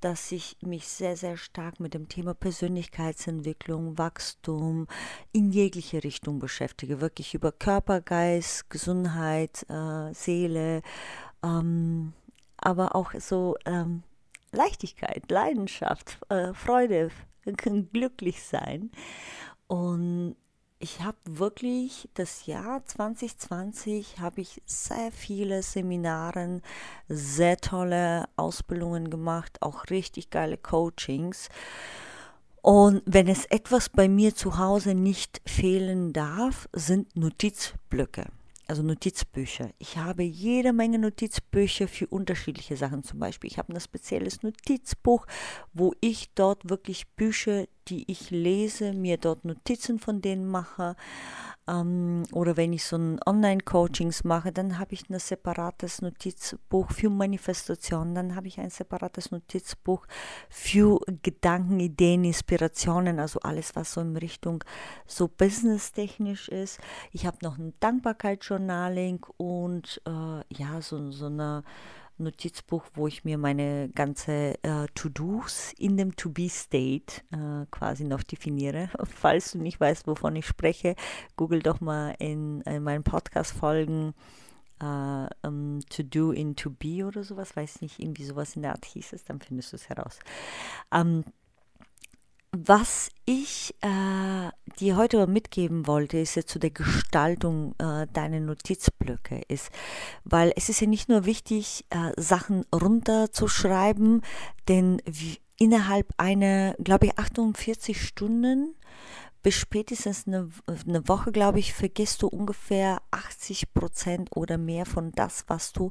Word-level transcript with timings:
dass 0.00 0.32
ich 0.32 0.56
mich 0.60 0.86
sehr, 0.88 1.16
sehr 1.16 1.36
stark 1.36 1.80
mit 1.80 1.94
dem 1.94 2.08
Thema 2.08 2.34
Persönlichkeitsentwicklung, 2.34 3.98
Wachstum 3.98 4.86
in 5.32 5.50
jegliche 5.50 6.04
Richtung 6.04 6.38
beschäftige. 6.38 7.00
Wirklich 7.00 7.34
über 7.34 7.52
Körper, 7.52 8.00
Geist, 8.00 8.70
Gesundheit, 8.70 9.66
äh, 9.68 10.12
Seele, 10.14 10.82
ähm, 11.42 12.12
aber 12.56 12.94
auch 12.94 13.12
so 13.18 13.56
ähm, 13.64 14.02
Leichtigkeit, 14.52 15.30
Leidenschaft, 15.30 16.18
äh, 16.28 16.54
Freude, 16.54 17.10
glücklich 17.92 18.42
sein. 18.42 18.90
Und 19.66 20.36
ich 20.80 21.02
habe 21.02 21.18
wirklich 21.24 22.08
das 22.14 22.46
Jahr 22.46 22.84
2020 22.84 24.20
habe 24.20 24.40
ich 24.40 24.62
sehr 24.66 25.10
viele 25.12 25.62
Seminaren, 25.62 26.62
sehr 27.08 27.56
tolle 27.56 28.28
Ausbildungen 28.36 29.10
gemacht, 29.10 29.60
auch 29.60 29.90
richtig 29.90 30.30
geile 30.30 30.56
Coachings. 30.56 31.48
Und 32.62 33.02
wenn 33.06 33.28
es 33.28 33.44
etwas 33.46 33.88
bei 33.88 34.08
mir 34.08 34.34
zu 34.34 34.58
Hause 34.58 34.94
nicht 34.94 35.40
fehlen 35.46 36.12
darf, 36.12 36.68
sind 36.72 37.16
Notizblöcke 37.16 38.26
also 38.68 38.82
Notizbücher. 38.82 39.70
Ich 39.78 39.96
habe 39.96 40.22
jede 40.22 40.74
Menge 40.74 40.98
Notizbücher 40.98 41.88
für 41.88 42.06
unterschiedliche 42.06 42.76
Sachen. 42.76 43.02
Zum 43.02 43.18
Beispiel, 43.18 43.50
ich 43.50 43.56
habe 43.58 43.72
ein 43.72 43.80
spezielles 43.80 44.42
Notizbuch, 44.42 45.26
wo 45.72 45.94
ich 46.00 46.34
dort 46.34 46.68
wirklich 46.68 47.08
Bücher, 47.16 47.64
die 47.88 48.10
ich 48.10 48.30
lese, 48.30 48.92
mir 48.92 49.16
dort 49.16 49.44
Notizen 49.44 49.98
von 49.98 50.20
denen 50.20 50.46
mache. 50.46 50.96
Ähm, 51.68 52.22
oder 52.32 52.56
wenn 52.56 52.72
ich 52.72 52.84
so 52.84 52.96
ein 52.96 53.20
Online-Coachings 53.26 54.24
mache, 54.24 54.52
dann 54.52 54.78
habe 54.78 54.94
ich 54.94 55.08
ein 55.08 55.18
separates 55.18 56.00
Notizbuch 56.00 56.90
für 56.90 57.10
Manifestationen, 57.10 58.14
dann 58.14 58.34
habe 58.34 58.48
ich 58.48 58.58
ein 58.58 58.70
separates 58.70 59.30
Notizbuch 59.30 60.06
für 60.48 60.98
Gedanken, 61.22 61.80
Ideen, 61.80 62.24
Inspirationen, 62.24 63.18
also 63.18 63.40
alles, 63.40 63.76
was 63.76 63.92
so 63.92 64.00
in 64.00 64.16
Richtung 64.16 64.64
so 65.06 65.28
businesstechnisch 65.28 66.48
ist. 66.48 66.80
Ich 67.12 67.26
habe 67.26 67.38
noch 67.42 67.58
ein 67.58 67.74
Dankbarkeitsjournaling 67.80 69.26
und 69.36 70.00
äh, 70.06 70.54
ja, 70.54 70.80
so, 70.80 71.10
so 71.10 71.26
eine 71.26 71.64
Notizbuch, 72.18 72.84
wo 72.94 73.06
ich 73.06 73.24
mir 73.24 73.38
meine 73.38 73.88
ganze 73.90 74.62
äh, 74.62 74.86
To-Dos 74.94 75.72
in 75.78 75.96
dem 75.96 76.16
To-Be-State 76.16 77.22
äh, 77.32 77.66
quasi 77.70 78.04
noch 78.04 78.22
definiere. 78.22 78.90
Falls 79.04 79.52
du 79.52 79.58
nicht 79.58 79.80
weißt, 79.80 80.06
wovon 80.06 80.36
ich 80.36 80.46
spreche, 80.46 80.94
google 81.36 81.60
doch 81.60 81.80
mal 81.80 82.14
in, 82.18 82.60
in 82.62 82.82
meinen 82.82 83.04
Podcast-Folgen 83.04 84.14
uh, 84.82 84.86
um, 84.86 85.28
ähm, 85.44 85.80
to 85.88 86.02
do 86.02 86.32
in 86.32 86.56
to 86.56 86.70
be 86.70 87.04
oder 87.04 87.24
sowas, 87.24 87.56
weiß 87.56 87.80
nicht, 87.82 87.98
irgendwie 87.98 88.24
sowas 88.24 88.56
in 88.56 88.62
der 88.62 88.72
Art 88.72 88.84
hieß 88.84 89.12
es, 89.12 89.24
dann 89.24 89.40
findest 89.40 89.72
du 89.72 89.76
es 89.76 89.88
heraus. 89.88 90.18
Um, 90.90 91.00
ähm, 91.00 91.24
was 92.52 93.10
ich 93.26 93.74
dir 94.80 94.96
heute 94.96 95.26
mitgeben 95.26 95.86
wollte, 95.86 96.18
ist 96.18 96.34
ja 96.34 96.44
zu 96.44 96.58
der 96.58 96.70
Gestaltung 96.70 97.74
äh, 97.78 98.06
deiner 98.12 98.40
Notizblöcke 98.40 99.42
ist, 99.48 99.70
weil 100.24 100.52
es 100.56 100.68
ist 100.68 100.80
ja 100.80 100.86
nicht 100.86 101.08
nur 101.08 101.24
wichtig, 101.24 101.84
äh, 101.90 102.12
Sachen 102.16 102.64
runterzuschreiben, 102.72 104.22
denn 104.68 105.02
innerhalb 105.58 106.12
einer, 106.16 106.74
glaube 106.82 107.06
ich, 107.06 107.18
48 107.18 108.00
Stunden 108.00 108.74
bis 109.42 109.54
spätestens 109.54 110.26
eine, 110.26 110.48
eine 110.86 111.06
Woche, 111.08 111.32
glaube 111.32 111.58
ich, 111.58 111.72
vergisst 111.72 112.22
du 112.22 112.28
ungefähr 112.28 113.00
80 113.10 113.72
Prozent 113.74 114.30
oder 114.34 114.58
mehr 114.58 114.86
von 114.86 115.12
das, 115.12 115.44
was 115.48 115.72
du 115.72 115.90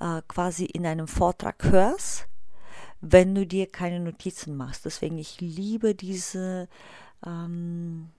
äh, 0.00 0.22
quasi 0.28 0.64
in 0.64 0.86
einem 0.86 1.08
Vortrag 1.08 1.62
hörst 1.64 2.26
wenn 3.00 3.34
du 3.34 3.46
dir 3.46 3.66
keine 3.66 4.00
Notizen 4.00 4.56
machst. 4.56 4.84
Deswegen, 4.84 5.18
ich 5.18 5.40
liebe 5.40 5.94
diese, 5.94 6.68
ähm, 7.26 8.10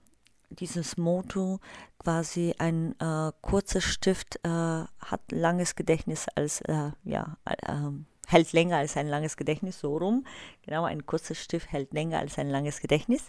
dieses 0.50 0.96
Motto, 0.96 1.60
quasi 1.98 2.54
ein 2.58 2.94
äh, 3.00 3.32
kurzer 3.40 3.80
Stift 3.80 4.38
äh, 4.44 4.48
hat 4.48 5.20
langes 5.30 5.74
Gedächtnis 5.76 6.26
als, 6.34 6.60
äh, 6.62 6.90
ja, 7.04 7.36
ähm, 7.66 8.06
hält 8.26 8.52
länger 8.52 8.78
als 8.78 8.96
ein 8.96 9.08
langes 9.08 9.36
Gedächtnis, 9.36 9.80
so 9.80 9.96
rum. 9.96 10.26
Genau, 10.62 10.84
ein 10.84 11.06
kurzer 11.06 11.34
Stift 11.34 11.70
hält 11.72 11.92
länger 11.92 12.18
als 12.18 12.38
ein 12.38 12.50
langes 12.50 12.80
Gedächtnis. 12.80 13.28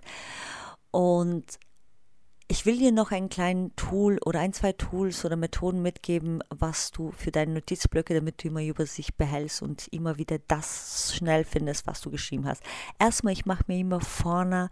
Und 0.92 1.60
Ich 2.53 2.67
will 2.67 2.77
dir 2.77 2.91
noch 2.91 3.09
einen 3.09 3.29
kleinen 3.29 3.75
Tool 3.75 4.19
oder 4.23 4.39
ein, 4.39 4.53
zwei 4.53 4.73
Tools 4.73 5.25
oder 5.25 5.35
Methoden 5.35 5.81
mitgeben, 5.81 6.44
was 6.51 6.91
du 6.91 7.09
für 7.09 7.31
deine 7.31 7.55
Notizblöcke, 7.55 8.13
damit 8.13 8.44
du 8.44 8.50
immer 8.50 8.61
Übersicht 8.61 9.17
behältst 9.17 9.63
und 9.63 9.88
immer 9.88 10.19
wieder 10.19 10.38
das 10.47 11.15
schnell 11.15 11.45
findest, 11.45 11.88
was 11.88 12.01
du 12.01 12.11
geschrieben 12.11 12.45
hast. 12.45 12.61
Erstmal, 13.00 13.33
ich 13.33 13.47
mache 13.47 13.63
mir 13.65 13.79
immer 13.79 14.01
vorne 14.01 14.69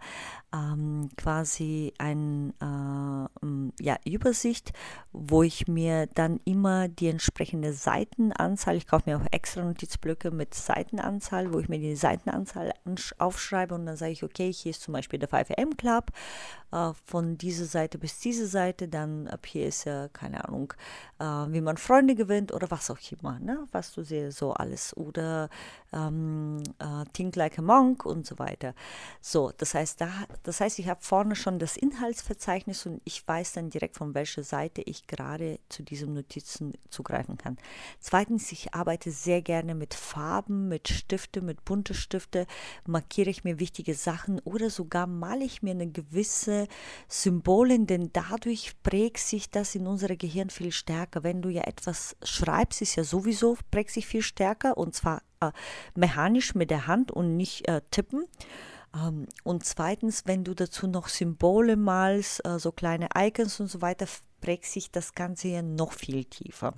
ähm, 0.54 1.08
quasi 1.16 1.92
eine 1.98 2.52
äh, 2.60 3.84
ja, 3.84 3.96
Übersicht, 4.06 4.72
wo 5.10 5.42
ich 5.42 5.66
mir 5.66 6.06
dann 6.06 6.38
immer 6.44 6.86
die 6.86 7.08
entsprechende 7.08 7.72
Seitenanzahl, 7.72 8.76
ich 8.76 8.86
kaufe 8.86 9.10
mir 9.10 9.16
auch 9.16 9.26
extra 9.32 9.64
Notizblöcke 9.64 10.30
mit 10.30 10.54
Seitenanzahl, 10.54 11.52
wo 11.52 11.58
ich 11.58 11.68
mir 11.68 11.80
die 11.80 11.96
Seitenanzahl 11.96 12.72
aufschreibe 13.18 13.74
und 13.74 13.86
dann 13.86 13.96
sage 13.96 14.12
ich, 14.12 14.22
okay, 14.22 14.52
hier 14.52 14.70
ist 14.70 14.82
zum 14.82 14.92
Beispiel 14.92 15.18
der 15.18 15.30
5am 15.30 15.76
Club, 15.76 16.12
äh, 16.70 16.92
von 17.04 17.38
dieser 17.38 17.66
Seite 17.72 17.98
bis 17.98 18.20
diese 18.20 18.46
Seite, 18.46 18.88
dann 18.88 19.26
ab 19.28 19.46
hier 19.46 19.66
ist 19.66 19.84
ja, 19.84 20.08
keine 20.08 20.44
Ahnung, 20.46 20.72
äh, 21.18 21.24
wie 21.24 21.60
man 21.60 21.76
Freunde 21.76 22.14
gewinnt 22.14 22.52
oder 22.52 22.70
was 22.70 22.90
auch 22.90 22.98
immer, 23.10 23.38
ne? 23.40 23.66
was 23.72 23.92
du 23.92 24.02
siehst, 24.02 24.38
so 24.38 24.52
alles. 24.52 24.96
Oder 24.96 25.48
ähm, 25.92 26.62
äh, 26.78 27.04
Think 27.12 27.36
Like 27.36 27.58
a 27.58 27.62
Monk 27.62 28.06
und 28.06 28.26
so 28.26 28.38
weiter. 28.38 28.74
So, 29.20 29.52
das 29.56 29.74
heißt, 29.74 30.00
da, 30.00 30.10
das 30.42 30.60
heißt, 30.60 30.78
ich 30.78 30.88
habe 30.88 31.00
vorne 31.02 31.36
schon 31.36 31.58
das 31.58 31.76
Inhaltsverzeichnis 31.76 32.86
und 32.86 33.00
ich 33.04 33.26
weiß 33.26 33.52
dann 33.52 33.70
direkt, 33.70 33.96
von 33.96 34.14
welcher 34.14 34.42
Seite 34.42 34.82
ich 34.82 35.06
gerade 35.06 35.58
zu 35.68 35.82
diesen 35.82 36.14
Notizen 36.14 36.74
zugreifen 36.90 37.36
kann. 37.36 37.56
Zweitens, 38.00 38.52
ich 38.52 38.74
arbeite 38.74 39.10
sehr 39.10 39.42
gerne 39.42 39.74
mit 39.74 39.94
Farben, 39.94 40.68
mit 40.68 40.88
Stifte, 40.88 41.40
mit 41.40 41.64
bunte 41.64 41.94
Stifte, 41.94 42.46
markiere 42.86 43.30
ich 43.30 43.44
mir 43.44 43.58
wichtige 43.58 43.94
Sachen 43.94 44.40
oder 44.40 44.70
sogar 44.70 45.06
male 45.06 45.44
ich 45.44 45.62
mir 45.62 45.72
eine 45.72 45.90
gewisse 45.90 46.68
Symbolen, 47.52 47.86
denn 47.86 48.10
dadurch 48.14 48.72
prägt 48.82 49.18
sich 49.18 49.50
das 49.50 49.74
in 49.74 49.86
unser 49.86 50.16
Gehirn 50.16 50.48
viel 50.48 50.72
stärker. 50.72 51.22
Wenn 51.22 51.42
du 51.42 51.50
ja 51.50 51.62
etwas 51.64 52.16
schreibst, 52.22 52.80
ist 52.80 52.96
ja 52.96 53.04
sowieso 53.04 53.58
prägt 53.70 53.90
sich 53.90 54.06
viel 54.06 54.22
stärker 54.22 54.78
und 54.78 54.94
zwar 54.94 55.22
äh, 55.40 55.52
mechanisch 55.94 56.54
mit 56.54 56.70
der 56.70 56.86
Hand 56.86 57.10
und 57.10 57.36
nicht 57.36 57.68
äh, 57.68 57.82
tippen. 57.90 58.24
Ähm, 58.94 59.26
und 59.44 59.66
zweitens, 59.66 60.22
wenn 60.24 60.44
du 60.44 60.54
dazu 60.54 60.86
noch 60.86 61.08
Symbole 61.08 61.76
malst, 61.76 62.42
äh, 62.46 62.58
so 62.58 62.72
kleine 62.72 63.08
Icons 63.14 63.60
und 63.60 63.68
so 63.68 63.82
weiter, 63.82 64.06
prägt 64.40 64.64
sich 64.64 64.90
das 64.90 65.12
Ganze 65.12 65.48
ja 65.48 65.60
noch 65.60 65.92
viel 65.92 66.24
tiefer. 66.24 66.72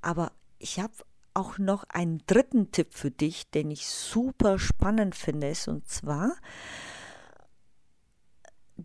Aber 0.00 0.32
ich 0.58 0.80
habe 0.80 0.94
auch 1.34 1.58
noch 1.58 1.84
einen 1.90 2.22
dritten 2.26 2.72
Tipp 2.72 2.94
für 2.94 3.10
dich, 3.10 3.50
den 3.50 3.70
ich 3.70 3.86
super 3.86 4.58
spannend 4.58 5.14
finde, 5.14 5.52
und 5.66 5.86
zwar 5.86 6.32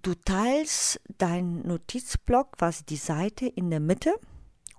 du 0.01 0.13
teilst 0.15 0.99
deinen 1.17 1.67
Notizblock, 1.67 2.57
quasi 2.57 2.83
die 2.85 2.97
Seite 2.97 3.47
in 3.47 3.69
der 3.69 3.79
Mitte, 3.79 4.13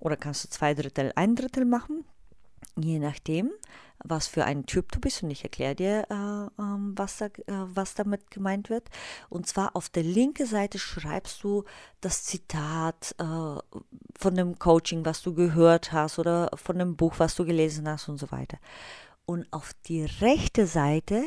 oder 0.01 0.17
kannst 0.17 0.45
du 0.45 0.49
zwei 0.49 0.75
Drittel, 0.75 1.13
ein 1.17 1.35
Drittel 1.35 1.65
machen, 1.65 2.05
je 2.77 2.99
nachdem, 2.99 3.51
was 4.05 4.29
für 4.29 4.45
ein 4.45 4.67
Typ 4.67 4.93
du 4.93 5.01
bist. 5.01 5.23
Und 5.23 5.31
ich 5.31 5.43
erkläre 5.43 5.75
dir, 5.75 6.07
äh, 6.11 6.15
äh, 6.15 6.77
was, 6.97 7.19
da, 7.19 7.27
äh, 7.27 7.31
was 7.47 7.95
damit 7.95 8.31
gemeint 8.31 8.71
wird. 8.71 8.89
Und 9.29 9.47
zwar 9.47 9.75
auf 9.75 9.89
der 9.89 10.05
linken 10.05 10.47
Seite 10.47 10.79
schreibst 10.79 11.43
du 11.43 11.65
das 12.01 12.23
Zitat 12.25 13.15
äh, 13.19 13.25
von 13.25 14.35
dem 14.35 14.59
Coaching, 14.59 15.05
was 15.05 15.23
du 15.23 15.35
gehört 15.35 15.93
hast, 15.93 16.19
oder 16.19 16.51
von 16.55 16.79
dem 16.79 16.97
Buch, 16.97 17.15
was 17.19 17.35
du 17.35 17.45
gelesen 17.45 17.89
hast 17.89 18.09
und 18.09 18.19
so 18.19 18.31
weiter. 18.31 18.59
Und 19.27 19.53
auf 19.53 19.73
die 19.87 20.05
rechte 20.05 20.67
Seite 20.67 21.25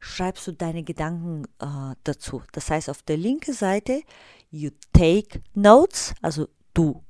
schreibst 0.00 0.46
du 0.46 0.52
deine 0.52 0.82
Gedanken 0.82 1.44
äh, 1.60 1.94
dazu. 2.04 2.42
Das 2.52 2.70
heißt, 2.70 2.90
auf 2.90 3.02
der 3.02 3.16
linken 3.16 3.54
Seite, 3.54 4.02
you 4.50 4.70
take 4.92 5.42
notes, 5.54 6.14
also 6.22 6.48
du 6.74 7.02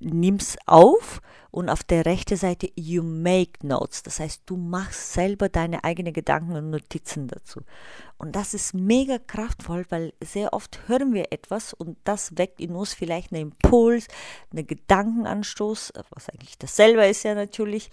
nimmst 0.00 0.58
auf 0.66 1.20
und 1.50 1.68
auf 1.68 1.84
der 1.84 2.04
rechten 2.04 2.36
Seite 2.36 2.68
you 2.74 3.02
make 3.02 3.64
notes. 3.64 4.02
Das 4.02 4.20
heißt, 4.20 4.42
du 4.46 4.56
machst 4.56 5.12
selber 5.12 5.48
deine 5.48 5.84
eigenen 5.84 6.12
Gedanken 6.12 6.56
und 6.56 6.70
Notizen 6.70 7.28
dazu. 7.28 7.60
Und 8.18 8.34
das 8.34 8.54
ist 8.54 8.74
mega 8.74 9.18
kraftvoll, 9.18 9.86
weil 9.88 10.12
sehr 10.22 10.52
oft 10.52 10.88
hören 10.88 11.14
wir 11.14 11.32
etwas 11.32 11.72
und 11.72 11.96
das 12.04 12.36
weckt 12.36 12.60
in 12.60 12.74
uns 12.74 12.92
vielleicht 12.94 13.32
einen 13.32 13.52
Impuls, 13.52 14.08
einen 14.50 14.66
Gedankenanstoß, 14.66 15.92
was 16.10 16.28
eigentlich 16.28 16.58
dasselbe 16.58 17.06
ist 17.06 17.22
ja 17.22 17.34
natürlich, 17.34 17.90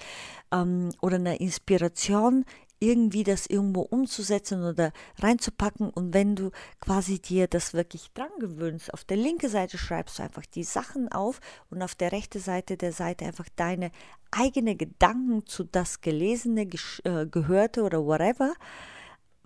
ähm, 0.52 0.90
oder 1.02 1.16
eine 1.16 1.38
Inspiration, 1.38 2.46
irgendwie 2.82 3.24
das 3.24 3.46
irgendwo 3.46 3.82
umzusetzen 3.82 4.64
oder 4.64 4.92
reinzupacken. 5.20 5.90
Und 5.90 6.14
wenn 6.14 6.36
du 6.36 6.52
quasi 6.82 7.20
dir 7.20 7.48
das 7.48 7.74
wirklich 7.74 8.12
dran 8.14 8.32
gewöhnst, 8.40 8.94
auf 8.94 9.04
der 9.06 9.18
linken 9.18 9.50
Seite 9.50 9.78
schreibst 9.78 10.20
du 10.20 10.24
einfach 10.24 10.46
die 10.46 10.64
Sachen 10.64 11.10
auf 11.12 11.40
und 11.70 11.82
auf 11.82 11.96
der 11.96 12.12
rechten 12.12 12.40
Seite 12.40 12.76
der 12.76 12.92
Seite 12.92 13.26
einfach 13.26 13.48
deine 13.56 13.92
eigenen 14.32 14.78
Gedanken 14.78 15.46
zu 15.46 15.64
das 15.64 16.02
Gelesene, 16.02 16.68
äh, 17.04 17.28
Gehörte 17.28 17.84
oder 17.84 18.04
whatever 18.04 18.54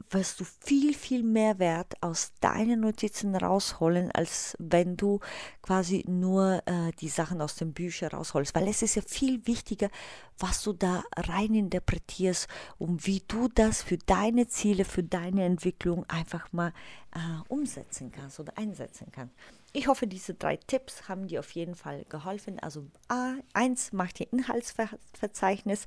wirst 0.09 0.39
du 0.39 0.43
viel, 0.43 0.93
viel 0.93 1.23
mehr 1.23 1.59
Wert 1.59 1.93
aus 2.01 2.33
deinen 2.39 2.81
Notizen 2.81 3.35
rausholen, 3.35 4.11
als 4.11 4.55
wenn 4.59 4.97
du 4.97 5.19
quasi 5.61 6.03
nur 6.07 6.61
äh, 6.65 6.91
die 6.99 7.09
Sachen 7.09 7.41
aus 7.41 7.55
den 7.55 7.73
Büchern 7.73 8.11
rausholst. 8.11 8.53
Weil 8.55 8.67
es 8.67 8.81
ist 8.81 8.95
ja 8.95 9.01
viel 9.01 9.45
wichtiger, 9.47 9.89
was 10.37 10.63
du 10.63 10.73
da 10.73 11.03
rein 11.15 11.55
interpretierst 11.55 12.47
und 12.77 13.05
wie 13.05 13.23
du 13.27 13.47
das 13.47 13.81
für 13.81 13.97
deine 13.97 14.47
Ziele, 14.47 14.85
für 14.85 15.03
deine 15.03 15.45
Entwicklung 15.45 16.05
einfach 16.09 16.51
mal 16.51 16.73
äh, 17.13 17.19
umsetzen 17.47 18.11
kannst 18.11 18.39
oder 18.39 18.57
einsetzen 18.57 19.07
kannst. 19.11 19.35
Ich 19.77 19.89
hoffe, 19.89 20.07
diese 20.07 20.33
drei 20.33 20.55
Tipps 20.55 21.09
haben 21.09 21.27
dir 21.27 21.41
auf 21.41 21.51
jeden 21.51 21.75
Fall 21.75 22.05
geholfen. 22.07 22.59
Also 22.61 22.85
A1 23.09 23.93
macht 23.93 24.19
dir 24.19 24.27
Inhaltsverzeichnis. 24.31 25.83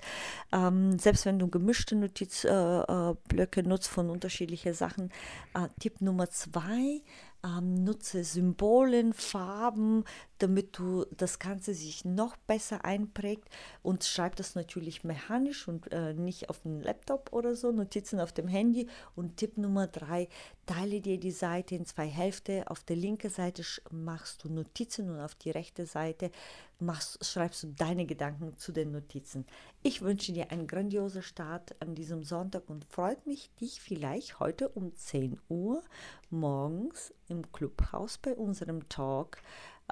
Ähm, 0.52 0.98
selbst 0.98 1.24
wenn 1.24 1.38
du 1.38 1.48
gemischte 1.48 1.96
Notizblöcke 1.96 3.60
äh 3.60 3.62
nutzt 3.62 3.88
von 3.88 4.10
unterschiedlichen 4.10 4.74
Sachen. 4.74 5.10
Äh, 5.54 5.68
Tipp 5.80 6.02
Nummer 6.02 6.28
zwei, 6.28 7.00
ähm, 7.44 7.84
nutze 7.84 8.24
Symbolen, 8.24 9.12
Farben, 9.12 10.04
damit 10.38 10.78
du 10.78 11.04
das 11.16 11.38
Ganze 11.38 11.74
sich 11.74 12.04
noch 12.04 12.36
besser 12.36 12.84
einprägt 12.84 13.48
und 13.82 14.04
schreib 14.04 14.36
das 14.36 14.54
natürlich 14.54 15.04
mechanisch 15.04 15.68
und 15.68 15.90
äh, 15.92 16.14
nicht 16.14 16.50
auf 16.50 16.62
dem 16.62 16.80
Laptop 16.80 17.32
oder 17.32 17.56
so, 17.56 17.72
Notizen 17.72 18.20
auf 18.20 18.32
dem 18.32 18.48
Handy. 18.48 18.88
Und 19.14 19.36
Tipp 19.36 19.56
Nummer 19.58 19.86
drei, 19.86 20.28
teile 20.66 21.00
dir 21.00 21.18
die 21.18 21.30
Seite 21.30 21.74
in 21.74 21.86
zwei 21.86 22.06
Hälfte. 22.06 22.64
Auf 22.70 22.84
der 22.84 22.96
linken 22.96 23.30
Seite 23.30 23.62
machst 23.90 24.44
du 24.44 24.48
Notizen 24.48 25.10
und 25.10 25.20
auf 25.20 25.34
die 25.34 25.50
rechte 25.50 25.86
Seite 25.86 26.30
machst, 26.80 27.24
schreibst 27.24 27.62
du 27.62 27.68
deine 27.68 28.06
Gedanken 28.06 28.56
zu 28.56 28.72
den 28.72 28.92
Notizen. 28.92 29.46
Ich 29.82 30.02
wünsche 30.02 30.32
dir 30.32 30.50
einen 30.50 30.66
grandiosen 30.66 31.22
Start 31.22 31.74
an 31.80 31.94
diesem 31.94 32.22
Sonntag 32.22 32.68
und 32.68 32.84
freut 32.84 33.26
mich, 33.26 33.50
dich 33.60 33.80
vielleicht 33.80 34.40
heute 34.40 34.68
um 34.68 34.94
10 34.94 35.40
Uhr 35.48 35.82
morgens 36.30 37.12
im 37.28 37.50
Clubhaus 37.52 38.18
bei 38.18 38.34
unserem 38.34 38.88
Talk 38.88 39.38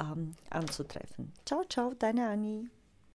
ähm, 0.00 0.34
anzutreffen. 0.50 1.32
Ciao, 1.44 1.64
ciao, 1.64 1.94
deine 1.94 2.28
Annie. 2.28 2.70